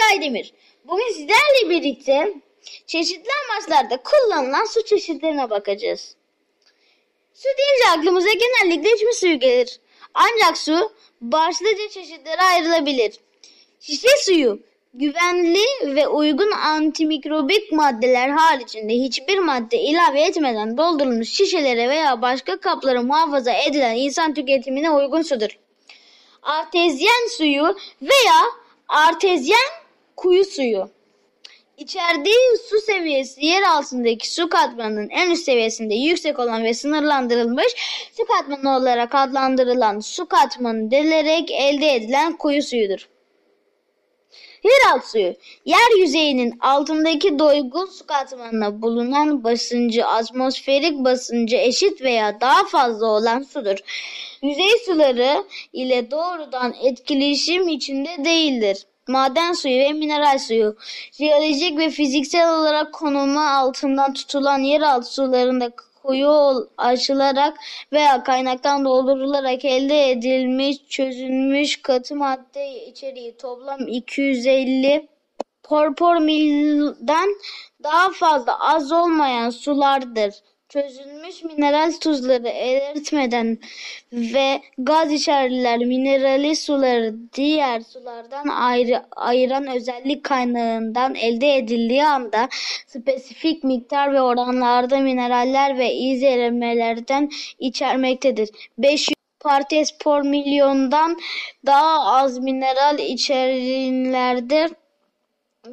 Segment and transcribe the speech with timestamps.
[0.00, 0.52] Çaydemir.
[0.84, 2.34] Bugün sizlerle birlikte
[2.86, 6.16] çeşitli amaçlarda kullanılan su çeşitlerine bakacağız.
[7.34, 9.80] Su deyince aklımıza genellikle içme suyu gelir.
[10.14, 13.20] Ancak su başlıca çeşitlere ayrılabilir.
[13.80, 14.58] Şişe suyu
[14.94, 23.02] güvenli ve uygun antimikrobik maddeler haricinde hiçbir madde ilave etmeden doldurulmuş şişelere veya başka kaplara
[23.02, 25.58] muhafaza edilen insan tüketimine uygun sudur.
[26.42, 28.42] Artezyen suyu veya
[28.88, 29.81] artezyen
[30.22, 30.90] kuyu suyu.
[31.76, 37.72] İçerdiği su seviyesi yer altındaki su katmanının en üst seviyesinde yüksek olan ve sınırlandırılmış
[38.12, 43.08] su katmanı olarak adlandırılan su katmanı delilerek elde edilen kuyu suyudur.
[44.64, 45.34] Yeraltı suyu,
[45.64, 53.42] yer yüzeyinin altındaki doygun su katmanına bulunan basıncı atmosferik basıncı eşit veya daha fazla olan
[53.42, 53.78] sudur.
[54.42, 58.86] Yüzey suları ile doğrudan etkileşim içinde değildir.
[59.08, 60.76] Maden suyu ve mineral suyu,
[61.12, 65.70] jeolojik ve fiziksel olarak konumu altından tutulan yeraltı sularında
[66.02, 67.56] kuyu açılarak
[67.92, 75.08] veya kaynaktan doldurularak elde edilmiş çözülmüş katı madde içeriği toplam 250
[75.62, 77.28] porpor milden
[77.82, 80.34] daha fazla az olmayan sulardır.
[80.72, 83.58] Çözülmüş mineral tuzları eritmeden
[84.12, 92.48] ve gaz içerdiler minerali suları diğer sulardan ayrı, ayıran özellik kaynağından elde edildiği anda
[92.86, 98.50] spesifik miktar ve oranlarda mineraller ve izlemelerden içermektedir.
[98.78, 101.18] 500 partes por milyondan
[101.66, 104.68] daha az mineral içerilerde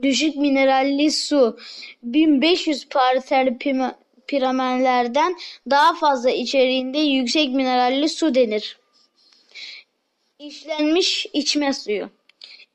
[0.02, 1.58] düşük mineralli su
[2.04, 3.60] 1500 parsel
[4.30, 5.38] piramenlerden
[5.70, 8.78] daha fazla içeriğinde yüksek mineralli su denir.
[10.40, 12.10] İşlenmiş içme suyu.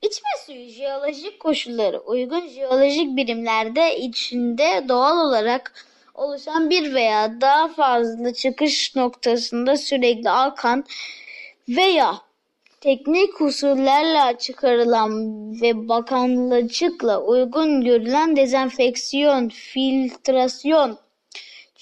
[0.02, 8.32] İçme suyu jeolojik koşulları uygun jeolojik birimlerde içinde doğal olarak oluşan bir veya daha fazla
[8.34, 10.84] çıkış noktasında sürekli akan
[11.68, 12.14] veya
[12.80, 15.12] teknik usullerle çıkarılan
[15.62, 20.98] ve bakanlıcıkla uygun görülen dezenfeksiyon, filtrasyon,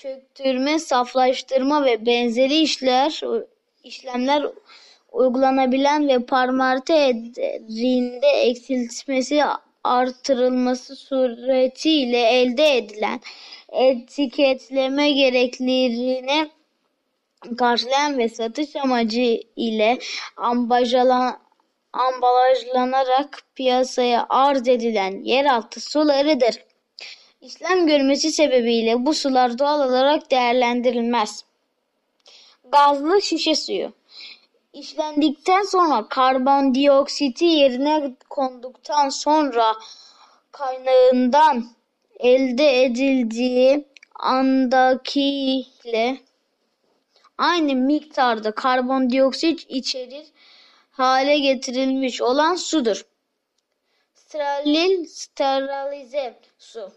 [0.02, 3.20] çöktürme, saflaştırma ve benzeri işler
[3.84, 4.46] işlemler
[5.12, 9.42] uygulanabilen ve parmarte ederinde eksiltmesi
[9.84, 13.20] artırılması suretiyle elde edilen
[13.72, 16.50] etiketleme gereklerini
[17.58, 19.98] karşılayan ve satış amacı ile
[20.36, 21.38] ambalajlan,
[21.92, 26.71] ambalajlanarak piyasaya arz edilen yeraltı sularıdır.
[27.42, 31.44] İşlem görmesi sebebiyle bu sular doğal olarak değerlendirilmez.
[32.72, 33.92] Gazlı şişe suyu
[34.72, 39.76] işlendikten sonra karbondioksiti yerine konduktan sonra
[40.52, 41.66] kaynağından
[42.20, 46.20] elde edildiği andakiyle
[47.38, 50.26] aynı miktarda karbondioksit içerir
[50.90, 53.06] hale getirilmiş olan sudur.
[54.14, 56.92] Steril sterilize su.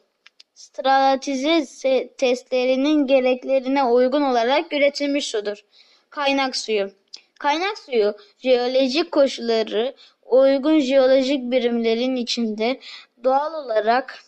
[0.56, 5.66] Sterilize testlerinin gereklerine uygun olarak üretilmiş sudur.
[6.10, 6.92] Kaynak suyu.
[7.40, 9.96] Kaynak suyu jeolojik koşulları
[10.26, 12.80] uygun jeolojik birimlerin içinde
[13.24, 14.24] doğal olarak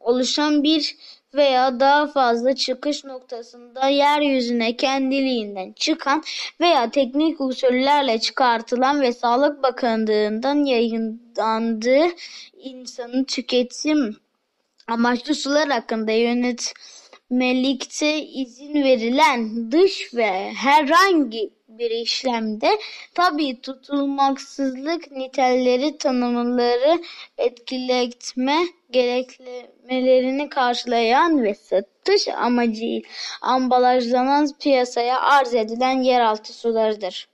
[0.00, 0.96] oluşan bir
[1.34, 6.22] veya daha fazla çıkış noktasında yeryüzüne kendiliğinden çıkan
[6.60, 12.06] veya teknik usullerle çıkartılan ve Sağlık Bakanlığı'ndan yayınlandığı
[12.54, 14.21] insanın tüketim
[14.92, 22.70] amaçlı sular hakkında yönetmelikte izin verilen dış ve herhangi bir işlemde
[23.14, 27.02] tabi tutulmaksızlık niteleri tanımları
[27.38, 28.58] etkiletme
[28.90, 33.08] gereklemelerini karşılayan ve satış amacıyla
[33.42, 37.28] ambalajlanan piyasaya arz edilen yeraltı sularıdır.